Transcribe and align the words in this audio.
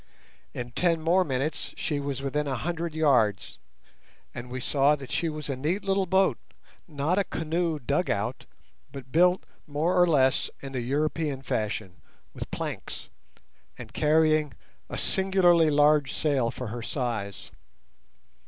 In 0.55 0.71
ten 0.71 0.99
more 0.99 1.23
minutes 1.23 1.75
she 1.77 1.99
was 1.99 2.23
within 2.23 2.47
a 2.47 2.55
hundred 2.55 2.95
yards, 2.95 3.59
and 4.33 4.49
we 4.49 4.59
saw 4.59 4.95
that 4.95 5.11
she 5.11 5.29
was 5.29 5.47
a 5.47 5.55
neat 5.55 5.85
little 5.85 6.07
boat—not 6.07 7.19
a 7.19 7.23
canoe 7.23 7.77
"dug 7.77 8.09
out", 8.09 8.47
but 8.91 9.11
built 9.11 9.45
more 9.67 10.01
or 10.01 10.07
less 10.07 10.49
in 10.59 10.71
the 10.71 10.81
European 10.81 11.43
fashion 11.43 12.01
with 12.33 12.49
planks, 12.49 13.09
and 13.77 13.93
carrying 13.93 14.55
a 14.89 14.97
singularly 14.97 15.69
large 15.69 16.11
sail 16.13 16.49
for 16.49 16.69
her 16.69 16.81
size. 16.81 17.51